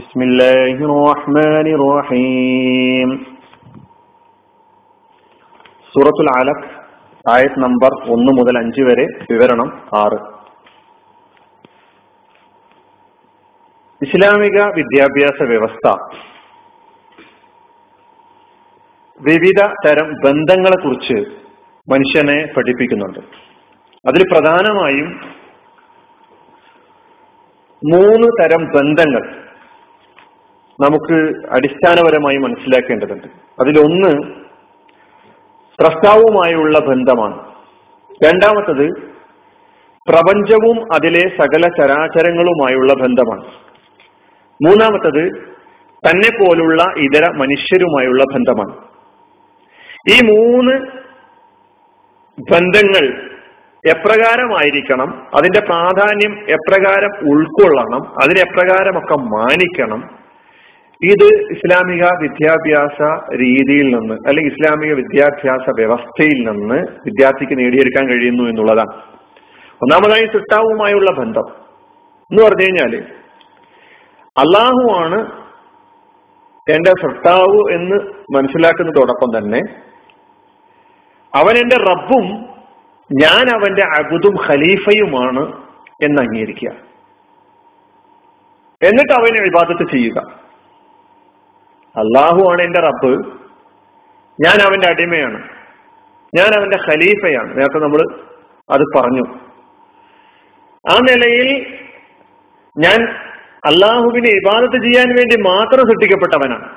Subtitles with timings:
[0.00, 3.10] بسم الله الرحمن الرحيم
[5.94, 6.64] സൂറത്തുൽ അലക്
[7.26, 10.18] ആയത് നമ്പർ ഒന്ന് മുതൽ അഞ്ച് വരെ വിവരണം ആറ്
[14.00, 15.86] ഇസ്ലാമിക വിദ്യാഭ്യാസ വ്യവസ്ഥ
[19.20, 21.18] വിവിധ തരം ബന്ധങ്ങളെ കുറിച്ച്
[21.88, 23.20] മനുഷ്യനെ പഠിപ്പിക്കുന്നുണ്ട്
[24.04, 25.08] അതിൽ പ്രധാനമായും
[27.82, 29.24] മൂന്ന് തരം ബന്ധങ്ങൾ
[30.81, 33.27] നമുക്ക് അടിസ്ഥാനപരമായി മനസ്സിലാക്കേണ്ടതുണ്ട്.
[33.61, 34.33] അതിലൊന്ന്
[35.79, 37.51] സ്രഷ്ടാവുമായുള്ള ബന്ധമാണ്.
[38.25, 38.89] രണ്ടാമത്തത്
[40.09, 43.45] പ്രപഞ്ചവും അതിലെ സകല ചരാചരങ്ങളുമായുള്ള ബന്ധമാണ്.
[44.65, 45.29] മൂന്നാമത്തത്
[46.09, 48.91] തന്നെ പോലുള്ള ഇതര മനുഷ്യരുമായുള്ള ബന്ധമാണ്.
[50.15, 51.01] ഈ മൂന്ന്
[52.51, 53.31] ബന്ധങ്ങൾ
[53.89, 60.20] എപ്രകാരമായിരിക്കണം അതിന്റെ പ്രാധാന്യം എപ്രകാരം ഉൾക്കൊള്ളണം അതിനെപ്രകാരമൊക്കെ മാനിക്കണം
[61.03, 69.03] ഇത് ഇസ്ലാമിക വിദ്യാഭ്യാസ രീതിയിൽ നിന്ന് അല്ലെങ്കിൽ ഇസ്ലാമിക വിദ്യാഭ്യാസ വ്യവസ്ഥയിൽ നിന്ന് വിദ്യാർത്ഥിക്ക് നേടിയെടുക്കാൻ കഴിയുന്നു എന്നുള്ളതാണ്.
[69.83, 71.47] ഒന്നാമതായി സിട്ടാവുമായുള്ള ബന്ധം.
[72.31, 72.95] എന്ന് പറഞ്ഞു കഴിഞ്ഞാൽ
[74.37, 75.41] അള്ളാഹുവാണ്
[76.71, 77.95] എന്റെ സൃഷ്ടാവ് എന്ന്
[78.35, 79.61] മനസ്സിലാക്കുന്നതോടൊപ്പം തന്നെ
[81.35, 82.45] അവൻ എന്റെ റബ്ബും
[83.21, 85.53] ഞാൻ അവന്റെ അബുദും ഖലീഫയുമാണ്
[86.03, 86.69] എന്ന് അംഗീകരിക്കുക.
[88.87, 90.41] എന്നിട്ട് അവനെ ഇബാദത്ത് ചെയ്യുക.
[91.97, 93.25] അള്ളാഹു ആണ് എന്റെ റബ്ബ്.
[94.45, 95.49] ഞാൻ അവന്റെ അടിമയാണ്.
[96.35, 97.57] ഞാൻ അവന്റെ ഖലീഫയാണ്.
[97.57, 98.15] നേരത്തെ നമ്മൾ
[98.69, 99.23] അത് പറഞ്ഞു.
[100.89, 101.77] ആ നിലയിൽ
[102.77, 103.03] ഞാൻ
[103.65, 106.69] അള്ളാഹുവിനെ ഇബാദത്ത് ചെയ്യാൻ വേണ്ടി മാത്രം സൃഷ്ടിക്കപ്പെട്ടവനാണ്.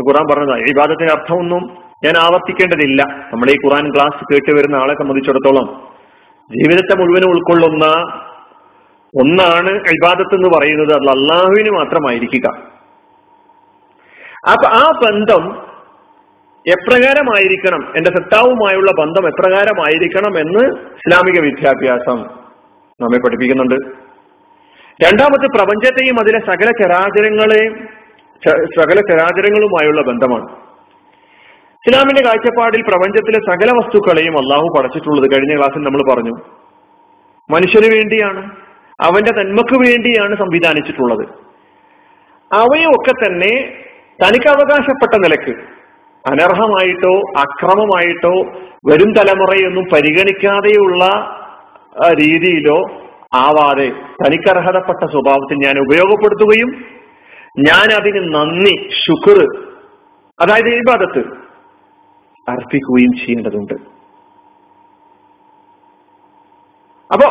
[0.00, 3.02] ഖുറാൻ പറഞ്ഞതാണ് ഇബാദത്തിന്റെ അർത്ഥമൊന്നും ഞാൻ ആവർത്തിക്കേണ്ടതില്ല.
[3.02, 5.88] നമ്മുടെ ഈ ഖുറാൻ ക്ലാസ് കേട്ട് വരുന്ന ആളെ സംബന്ധിച്ചിടത്തോളം
[6.50, 7.86] ജീവിതത്തെ മുഴുവനും ഉൾക്കൊള്ളുന്ന
[9.20, 10.92] ഒന്നാണ് ഇബാദത്ത് എന്ന് പറയുന്നത്.
[10.92, 12.75] അത് അള്ളാഹുവിന് മാത്രമായിരിക്കുക.
[14.50, 15.66] അപ്പൊ ആ ബന്ധം
[16.68, 17.92] എപ്രകാരമായിരിക്കണം?
[17.96, 22.18] എന്റെ സത്താവുമായുള്ള ബന്ധം എപ്രകാരമായിരിക്കണം എന്ന് ഇസ്ലാമിക വിദ്യാഭ്യാസം
[23.00, 23.74] നമ്മെ പഠിപ്പിക്കുന്നുണ്ട്.
[25.04, 27.88] രണ്ടാമത് പ്രപഞ്ചത്തെയും അതിലെ സകല ചരാചരങ്ങളെയും
[28.78, 30.48] സകല ചരാചരങ്ങളുമായുള്ള ബന്ധമാണ്.
[31.86, 36.32] ഇസ്ലാമിന്റെ കാഴ്ചപ്പാടിൽ പ്രപഞ്ചത്തിലെ സകല വസ്തുക്കളെയും അള്ളാഹു പടച്ചിട്ടുള്ളത് കഴിഞ്ഞ ക്ലാസ്സിൽ നമ്മൾ പറഞ്ഞു.
[37.50, 38.50] മനുഷ്യന് വേണ്ടിയാണ്
[39.00, 41.28] അവന്റെ നന്മക്ക് വേണ്ടിയാണ് സംവിധാനിച്ചിട്ടുള്ളത്.
[42.52, 43.85] അവയൊക്കെ തന്നെ
[44.22, 45.54] തനിക്ക് അവകാശപ്പെട്ട നിലയ്ക്ക്
[46.24, 48.34] അനർഹമായിട്ടോ അക്രമമായിട്ടോ
[48.86, 51.04] വരും തലമുറയൊന്നും പരിഗണിക്കാതെയുള്ള
[52.12, 52.78] രീതിയിലോ
[53.34, 53.88] ആവാതെ
[54.24, 56.70] തനിക്കർഹതപ്പെട്ട സ്വഭാവത്തിൽ ഞാൻ ഉപയോഗപ്പെടുത്തുകയും
[57.58, 58.74] ഞാൻ അതിന് നന്ദി
[59.04, 59.38] ശുക്ർ
[60.40, 61.22] അതായത് ഈ ഭാഗത്ത്
[62.48, 63.74] അർപ്പിക്കുകയും ചെയ്യേണ്ടതുണ്ട്.
[67.12, 67.28] അപ്പോ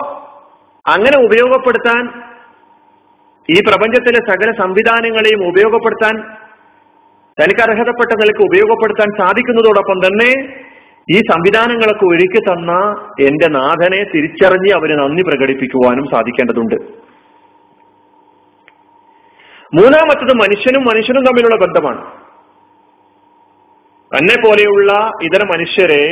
[0.85, 2.03] അങ്ങനെ ഉപയോഗപ്പെടുത്താൻ
[3.50, 6.16] ഈ പ്രപഞ്ചത്തിലെ സകല സംവിധാനങ്ങളെയും ഉപയോഗപ്പെടുത്താൻ
[7.41, 10.29] തനിക്ക് അർഹതപ്പെട്ട നിലയ്ക്ക് ഉപയോഗപ്പെടുത്താൻ സാധിക്കുന്നതോടൊപ്പം തന്നെ
[11.12, 12.72] ഈ സംവിധാനങ്ങളൊക്കെ ഒരുക്കി തന്ന
[13.22, 16.75] എന്റെ നാഥനെ തിരിച്ചറിഞ്ഞ് അവന് നന്ദി പ്രകടിപ്പിക്കുവാനും സാധിക്കേണ്ടതുണ്ട്.
[19.74, 22.01] മൂന്നാമത്തത് മനുഷ്യനും മനുഷ്യനും തമ്മിലുള്ള ബന്ധമാണ്.
[24.18, 26.03] തന്നെ പോലെയുള്ള ഇതര മനുഷ്യരെ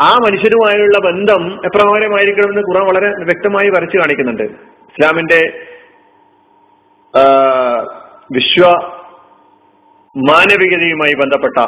[0.00, 4.42] ആ മനുഷ്യരുമായുള്ള ബന്ധം എപ്രകാരമായിരിക്കണമെന്ന് ഖുറാൻ വളരെ വ്യക്തമായി വരച്ചു കാണിക്കുന്നുണ്ട്.
[4.42, 5.40] ഇസ്ലാമിന്റെ
[8.32, 8.70] വിശ്വ
[10.16, 11.66] മാനവികതയുമായി ബന്ധപ്പെട്ട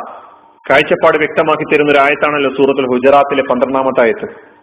[0.71, 4.59] കാഴ്ചപ്പാട് വ്യക്തമാക്കി തരുന്ന ഒരു ആയത്താണല്ലോ സൂറത്തുൽ ഹുജറാത്തിലെ പന്ത്രണ്ടാമത്തെ ആയത്ത്.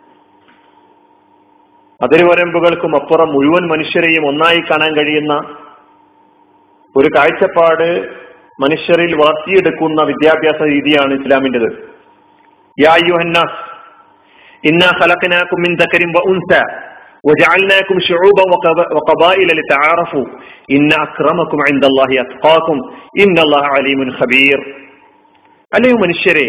[2.04, 5.34] അതിരുവരമ്പുകൾക്കും അപ്പുറം മുഴുവൻ മനുഷ്യരെയും ഒന്നായി കാണാൻ കഴിയുന്ന
[6.98, 8.10] ഒരു കാഴ്ചപ്പാട്
[8.62, 11.96] മനുഷ്യരിൽ വളർത്തിയെടുക്കുന്ന വിദ്യാഭ്യാസ രീതിയാണ് ഇസ്ലാമിന്റെത്.
[12.80, 13.76] യാ യുഹന്നാസ്
[14.68, 15.62] ഇന്നാ ഖലഖനാകും
[17.25, 18.45] മിൻ ദക്കരിൻ വ ഉൻസ وجعلناكم شعوبا
[18.97, 20.27] وقبائل لتعارفوا
[20.71, 22.77] إن أكرمكم عند الله أتقاكم
[23.17, 24.59] إن الله عليم خبير
[25.73, 26.49] അല്ലയോ മനുഷ്യരെ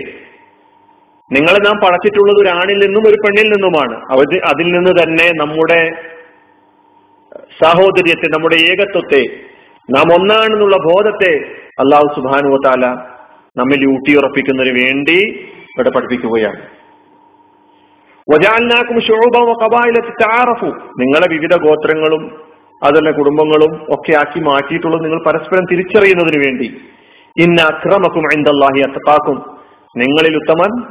[1.32, 5.82] നിങ്ങളെ നാം പടച്ചിട്ടുള്ളത് ഒരു ആണിൽ നിന്നും ഒരു പെണ്ണിൽ നിന്നുമാണ് അവത് അതിൽ നിന്ന് തന്നെ നമ്മുടെ
[7.62, 9.22] സാഹോദര്യത്തെ നമ്മുടെ ഏകത്വത്തെ
[9.90, 11.34] നാം ഒന്നാണെന്നുള്ള ബോധത്തെ
[11.78, 12.86] അള്ളാഹു സുബാനു താല
[13.56, 15.18] നമ്മിൽ ഊട്ടിയുറപ്പിക്കുന്നതിന് വേണ്ടി
[15.72, 16.62] ഇവിടെ പഠിപ്പിക്കുകയാണ്
[21.01, 22.41] നിങ്ങളെ വിവിധ ഗോത്രങ്ങളും
[22.83, 26.81] അതല്ല കുടുംബങ്ങളും ഒക്കെ ആക്കി മാറ്റിയിട്ടുള്ളത് നിങ്ങൾ പരസ്പരം തിരിച്ചറിയുന്നതിന് വേണ്ടി.
[27.39, 29.59] ഇന്ന അക്രമക്കും അന്തല്ലാഹി അത്തക്കാക്കും
[29.97, 30.85] നിങ്ങളിൽ ഉത്തമൻ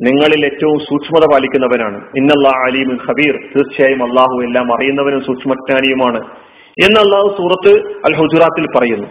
[0.00, 2.08] നിങ്ങളിൽ ഏറ്റവും സൂക്ഷ്മത പാലിക്കുന്നവനാണ്.
[2.16, 3.36] ഇന്നല്ലാ അലീമുൽ ഖബീർ.
[3.56, 6.20] തീർച്ചയായും അള്ളാഹു എല്ലാം അറിയുന്നവനും സൂക്ഷ്മജ്ഞാനിയുമാണ്
[6.84, 9.08] എന്ന് അള്ളാഹു സൂറത്ത് അൽ ഹുജുറാത്തിൽ പറയുന്നു.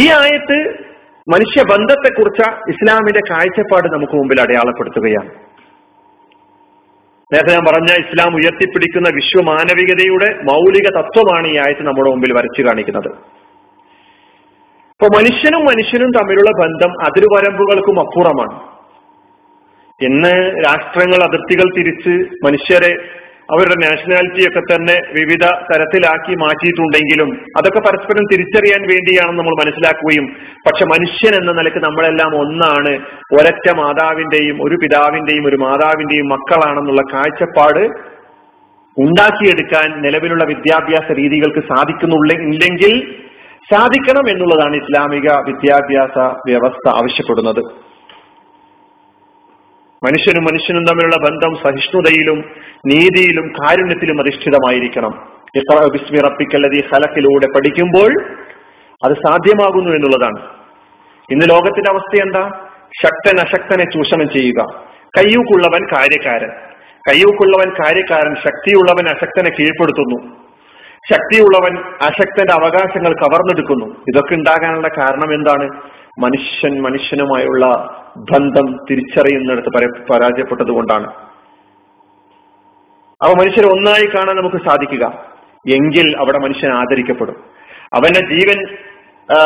[0.00, 0.84] ഈ ആയത്ത്
[1.32, 5.54] മനുഷ്യ ബന്ധത്തെക്കുറിച്ച ഇസ്ലാമിന്റെ കാഴ്ചപ്പാട് നമുക്ക് മുമ്പിൽ അടയാളപ്പെടുത്തുകയാണ്.
[7.32, 13.10] നേരത്തെ ഞാൻ പറഞ്ഞ ഇസ്ലാം ഉയർത്തിപ്പിടിക്കുന്ന വിശ്വമാനവികതയുടെ മൗലിക തത്വമാണ് ഈ ആയത്ത് നമ്മുടെ മുമ്പിൽ വരച്ചു കാണിക്കുന്നത്.
[14.94, 18.56] ഇപ്പൊ മനുഷ്യനും മനുഷ്യനും തമ്മിലുള്ള ബന്ധം അതിരുവരമ്പുകൾക്കും അപ്പുറമാണ്.
[20.00, 20.34] ഇന്ന്
[20.64, 22.92] രാഷ്ട്രങ്ങൾ അതിർത്തികൾ തിരിച്ച് മനുഷ്യരെ
[23.52, 30.26] അവരുടെ നാഷണാലിറ്റിയൊക്കെ തന്നെ വിവിധ തരത്തിലാക്കി മാറ്റിയിട്ടുണ്ടെങ്കിലും അതൊക്കെ പരസ്പരം തിരിച്ചറിയാൻ വേണ്ടിയാണെന്ന് നമ്മൾ മനസ്സിലാക്കുകയും
[30.66, 32.92] പക്ഷെ മനുഷ്യൻ എന്ന നിലയ്ക്ക് നമ്മളെല്ലാം ഒന്നാണ്
[33.38, 37.84] ഒരറ്റ മാതാവിന്റെയും ഒരു പിതാവിന്റെയും ഒരു മാതാവിന്റെയും മക്കളാണെന്നുള്ള കാഴ്ചപ്പാട്
[38.96, 42.92] ഉണ്ടാക്കിയെടുക്കാൻ നിലവിലുള്ള വിദ്യാഭ്യാസ രീതികൾക്ക് സാധിക്കുന്നുള്ള ഇല്ലെങ്കിൽ
[43.72, 46.18] സാധിക്കണം എന്നുള്ളതാണ് ഇസ്ലാമിക വിദ്യാഭ്യാസ
[46.48, 47.62] വ്യവസ്ഥ ആവശ്യപ്പെടുന്നത്.
[50.04, 52.44] മനുഷ്യനും മനുഷ്യനും തമ്മിലുള്ള ബന്ധം സഹിഷ്ണുതയിലും
[52.86, 55.34] നീതിയിലും കാരുണ്യത്തിലും അധിഷ്ഠിതമായിരിക്കണം.
[55.88, 58.36] ബിസ്മി റബ്ബിക്കല്ലദീ ഖലഖിലൂടെ പഠിക്കുമ്പോൾ
[59.04, 60.46] അത് സാധ്യമാകുന്നു എന്നുള്ളതാണ്.
[61.30, 62.68] ഇന്ന് ലോകത്തിന്റെ അവസ്ഥ എന്താ?
[63.02, 64.84] ശക്തൻ അശക്തനെ ചൂഷണം ചെയ്യുക.
[65.18, 66.50] കയ്യൂക്കുള്ളവൻ കാര്യക്കാരൻ.
[67.08, 70.43] കയ്യൂക്കുള്ളവൻ കാര്യക്കാരൻ ശക്തിയുള്ളവൻ അശക്തനെ കീഴ്പ്പെടുത്തുന്നു.
[71.12, 73.86] ശക്തിയുള്ളവൻ അശക്തന്റെ അവകാശങ്ങൾ കവർന്നെടുക്കുന്നു.
[73.86, 75.68] ഇതൊക്കെ ഉണ്ടാകാനുള്ള കാരണം എന്താണ്?
[76.20, 77.66] മനുഷ്യൻ മനുഷ്യനുമായുള്ള
[78.16, 81.06] ബന്ധം തിരിച്ചറിയുന്നിടത്ത് പര- പരാജയപ്പെട്ടത് കൊണ്ടാണ്
[83.22, 85.24] അവ മനുഷ്യരെ ഒന്നായി കാണാൻ നമുക്ക് സാധിക്കുക.
[85.68, 87.36] എങ്കിൽ അവിടെ മനുഷ്യൻ ആദരിക്കപ്പെടും.
[87.94, 88.76] അവന്റെ ജീവൻ
[89.32, 89.36] ആ,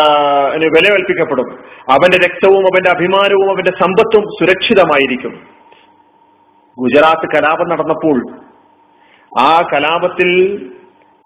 [0.54, 1.58] വില കൽപ്പിക്കപ്പെടും
[1.90, 5.46] അവന്റെ രക്തവും അവന്റെ അഭിമാനവും അവന്റെ സമ്പത്തും സുരക്ഷിതമായിരിക്കും.
[6.78, 8.22] ഗുജറാത്ത് കലാപം നടന്നപ്പോൾ
[9.40, 10.70] ആ കലാപത്തിൽ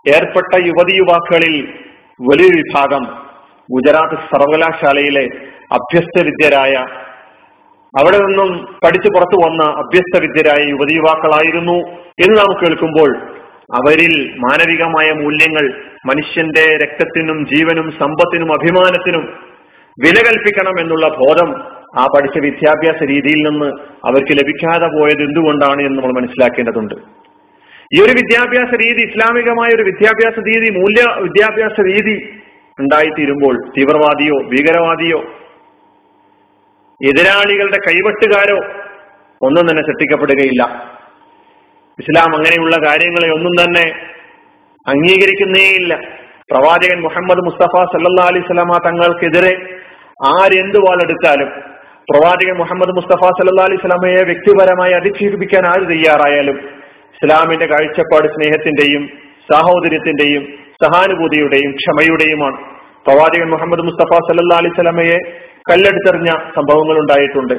[0.07, 1.55] ഏർപ്പെട്ട യുവതി യുവാക്കളിൽ
[2.21, 3.05] വലിയൊരു വിഭാഗം
[3.75, 5.25] ഗുജറാത്ത് സർവകലാശാലയിലെ
[5.73, 6.75] അഭ്യസ്ത വിദ്യരായ
[7.95, 8.51] അവിടെ നിന്നും
[8.85, 11.77] പഠിച്ചു പുറത്തു വന്ന അഭ്യസ്ത വിദ്യരായ യുവതി യുവാക്കളായിരുന്നു
[12.21, 13.11] എന്ന് നാം കേൾക്കുമ്പോൾ
[13.75, 15.65] അവരിൽ മാനവികമായ മൂല്യങ്ങൾ
[16.07, 19.25] മനുഷ്യന്റെ രക്തത്തിനും ജീവനും സമ്പത്തിനും അഭിമാനത്തിനും
[19.99, 21.49] വില കൽപ്പിക്കണം എന്നുള്ള ബോധം
[22.01, 23.67] ആ പഠിച്ച വിദ്യാഭ്യാസ രീതിയിൽ നിന്ന്
[24.09, 26.95] അവർക്ക് ലഭിക്കാതെ പോയത് എന്തുകൊണ്ടാണ് എന്ന് നമ്മൾ മനസ്സിലാക്കേണ്ടതുണ്ട്.
[27.93, 32.15] ഈ ഒരു വിദ്യാഭ്യാസ രീതി ഇസ്ലാമികമായ ഒരു വിദ്യാഭ്യാസ രീതി മൂല്യ വിദ്യാഭ്യാസ രീതി
[32.79, 35.21] ഉണ്ടായിത്തീരുമ്പോൾ തീവ്രവാദിയോ ഭീകരവാദിയോ
[37.01, 38.59] എതിരാളികളുടെ കൈവെട്ടുകാരോ
[39.41, 40.63] ഒന്നും തന്നെ സൃഷ്ടിക്കപ്പെടുകയില്ല.
[41.99, 43.85] ഇസ്ലാം അങ്ങനെയുള്ള കാര്യങ്ങളെ ഒന്നും തന്നെ
[44.87, 45.95] അംഗീകരിക്കുന്നേയില്ല
[46.51, 49.53] പ്രവാചകൻ മുഹമ്മദ് മുസ്തഫ സല്ലാ അലൈഹി സ്വലാമ തങ്ങൾക്കെതിരെ
[50.33, 51.51] ആരെന്ത് വാളെടുത്താലും
[52.11, 56.59] പ്രവാചകൻ മുഹമ്മദ് മുസ്തഫ സല്ലാ അലൈഹി സ്വലാമയെ വ്യക്തിപരമായി അധിക്ഷേപിക്കാൻ ആര് തയ്യാറായാലും
[57.23, 59.03] ഇസ്ലാമിന്റെ കാഴ്ചപ്പാട് സ്നേഹത്തിന്റെയും
[59.53, 60.43] സാഹോദര്യത്തിന്റെയും
[60.83, 62.57] സഹാനുഭൂതിയുടെയും ക്ഷമയുടെയുമാണ്.
[63.07, 65.19] പ്രവാചകൻ മുഹമ്മദ് മുസ്തഫ സല്ലാ അലൈഹി സ്വലമയെ
[65.71, 67.55] കല്ലെടുത്തെറിഞ്ഞ സംഭവങ്ങൾ ഉണ്ടായിട്ടുണ്ട്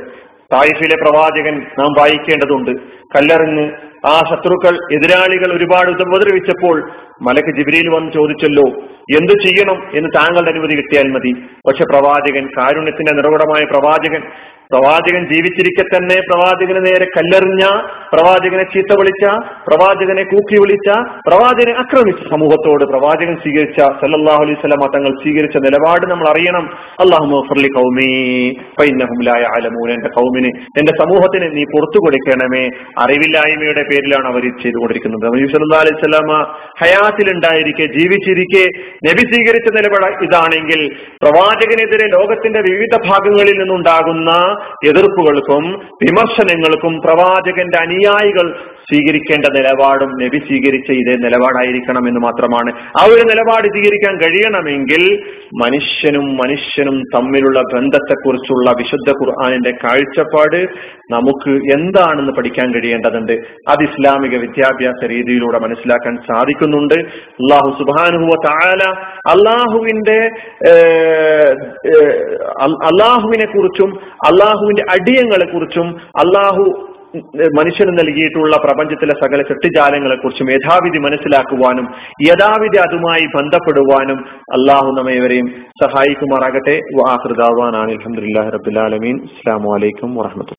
[0.53, 2.71] തായിഫിലെ പ്രവാചകൻ നാം വായിക്കേണ്ടതുണ്ട്.
[3.15, 3.71] കല്ലെറിഞ്ഞ്
[4.05, 6.91] ആ ശത്രുക്കൾ എതിരാളികൾ ഒരുപാട് ഉപദ്രവിച്ചപ്പോൾ
[7.21, 8.81] മലക്ക് ജിബ്രിയിൽ വന്ന് ചോദിച്ചല്ലോ
[9.17, 9.83] എന്ത് ചെയ്യണം?
[9.93, 11.31] എന്ന് താങ്കളുടെ അനുമതി കിട്ടിയാൽ മതി.
[11.67, 14.23] പക്ഷെ പ്രവാചകൻ കാരുണ്യത്തിന്റെ നിറകുടമായ പ്രവാചകൻ
[14.73, 17.63] പ്രവാചകൻ ജീവിച്ചിരിക്കെ തന്നെ പ്രവാചകന് നേരെ കല്ലെറിഞ്ഞ
[18.13, 19.25] പ്രവാചകനെ ചീത്ത വിളിച്ച
[19.67, 20.89] പ്രവാചകനെ കൂക്കി വിളിച്ച
[21.27, 26.65] പ്രവാചകനെ ആക്രമിച്ച സമൂഹത്തോട് പ്രവാചകൻ സ്വീകരിച്ച സല്ലാഹു അലൈഹി സ്വലമ തങ്ങൾ സ്വീകരിച്ച നിലപാട് നമ്മൾ അറിയണം.
[26.99, 28.09] അള്ളാഹുലി കൗമീ
[29.57, 32.69] അലമൂൻ എന്റെ കൗമിന് എന്റെ സമൂഹത്തിന് നീ പുറത്തു കൊടുക്കണമേ.
[32.97, 35.25] അറിവില്ലായ്മയുടെ പേരിലാണ് അവർ ഇത് ചെയ്തുകൊണ്ടിരിക്കുന്നത്.
[35.27, 36.31] നബി സ്വലാമ
[36.81, 38.63] ഹയാത്തിലുണ്ടായിരിക്കെ ജീവിച്ചിരിക്കെ
[39.07, 40.81] നബി സ്വീകരിച്ച നിലപാട് ഇതാണെങ്കിൽ
[41.23, 44.31] പ്രവാചകനെതിരെ ലോകത്തിന്റെ വിവിധ ഭാഗങ്ങളിൽ നിന്നുണ്ടാകുന്ന
[44.89, 45.65] എതിർപ്പുകൾക്കും
[46.03, 48.47] വിമർശനങ്ങൾക്കും പ്രവാചകന്റെ അനുയായികൾ
[48.87, 52.71] സ്വീകരിക്കേണ്ട നിലപാടും നബി സ്വീകരിച്ച ഇതേ നിലപാടായിരിക്കണം എന്ന് മാത്രമാണ്.
[52.99, 55.03] ആ ഒരു നിലപാട് സ്വീകരിക്കാൻ കഴിയണമെങ്കിൽ
[55.61, 60.59] മനുഷ്യനും മനുഷ്യനും തമ്മിലുള്ള ബന്ധത്തെക്കുറിച്ചുള്ള വിശുദ്ധ ഖുർആാനിന്റെ കാഴ്ചപ്പാട്
[61.11, 63.33] നമുക്ക് എന്താണെന്ന് പഠിക്കാൻ കഴിയേണ്ടതുണ്ട്.
[63.69, 66.97] അത് ഇസ്ലാമിക വിദ്യാഭ്യാസ രീതിയിലൂടെ മനസ്സിലാക്കാൻ സാധിക്കുന്നുണ്ട്.
[67.43, 68.83] അള്ളാഹു സുബാനുഹുവ താല
[69.33, 70.19] അള്ളാഹുവിന്റെ
[72.89, 73.91] അള്ളാഹുവിനെ കുറിച്ചും
[74.29, 75.87] അള്ളാഹുവിന്റെ അടിയങ്ങളെ കുറിച്ചും
[76.23, 76.65] അള്ളാഹു
[77.57, 81.87] മനുഷ്യന് നൽകിയിട്ടുള്ള പ്രപഞ്ചത്തിലെ സകല ചെട്ടിജാലങ്ങളെ കുറിച്ചും യഥാവിധി മനസ്സിലാക്കുവാനും
[82.23, 84.19] യഥാവിധി അതുമായി ബന്ധപ്പെടുവാനും
[84.57, 85.49] അള്ളാഹു നമ്മയവരെയും
[85.83, 86.75] സഹായിക്കുമാറാകട്ടെ.
[87.01, 90.55] വാഹൃദാവാനാണ് അലഹമുല്ലാ റബുലാലമീൻ അസ്സാം വലൈക്കും വാഹമത്തു